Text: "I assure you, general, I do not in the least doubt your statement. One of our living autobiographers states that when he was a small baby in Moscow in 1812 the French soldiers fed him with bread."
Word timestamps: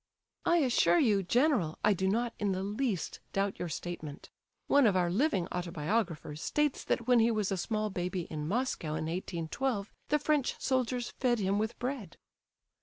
"I 0.45 0.57
assure 0.57 0.97
you, 0.97 1.21
general, 1.21 1.77
I 1.85 1.93
do 1.93 2.07
not 2.07 2.33
in 2.39 2.53
the 2.53 2.63
least 2.63 3.19
doubt 3.33 3.59
your 3.59 3.69
statement. 3.69 4.31
One 4.65 4.87
of 4.87 4.95
our 4.95 5.11
living 5.11 5.47
autobiographers 5.51 6.41
states 6.41 6.83
that 6.85 7.05
when 7.07 7.19
he 7.19 7.29
was 7.29 7.51
a 7.51 7.55
small 7.55 7.91
baby 7.91 8.21
in 8.21 8.47
Moscow 8.47 8.95
in 8.95 9.05
1812 9.05 9.93
the 10.09 10.17
French 10.17 10.59
soldiers 10.59 11.11
fed 11.19 11.37
him 11.37 11.59
with 11.59 11.77
bread." 11.77 12.17